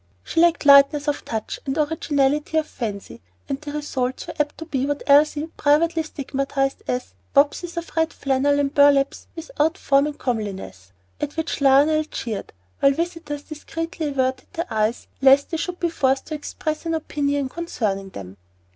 She 0.23 0.39
lacked 0.41 0.65
lightness 0.65 1.07
of 1.07 1.23
touch 1.25 1.59
and 1.67 1.77
originality 1.77 2.57
of 2.57 2.65
fancy, 2.65 3.21
and 3.47 3.61
the 3.61 3.71
results 3.71 4.25
were 4.25 4.33
apt 4.39 4.57
to 4.57 4.65
be 4.65 4.87
what 4.87 5.03
Elsie 5.05 5.45
privately 5.57 6.01
stigmatized 6.01 6.81
as 6.87 7.13
"wapses 7.35 7.77
of 7.77 7.95
red 7.95 8.11
flannel 8.11 8.59
and 8.59 8.73
burlaps 8.73 9.27
without 9.35 9.77
form 9.77 10.07
or 10.07 10.13
comeliness," 10.13 10.91
at 11.21 11.37
which 11.37 11.61
Lionel 11.61 12.03
jeered, 12.05 12.51
while 12.79 12.93
visitors 12.93 13.43
discreetly 13.43 14.07
averted 14.07 14.51
their 14.53 14.73
eyes 14.73 15.05
lest 15.21 15.51
they 15.51 15.57
should 15.57 15.79
be 15.79 15.89
forced 15.91 16.25
to 16.25 16.33
express 16.33 16.87
an 16.87 16.95
opinion 16.95 17.47
concerning 17.47 18.09
them. 18.09 18.37